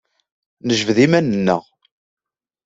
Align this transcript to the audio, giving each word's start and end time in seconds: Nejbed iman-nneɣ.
Nejbed 0.67 0.97
iman-nneɣ. 1.05 1.63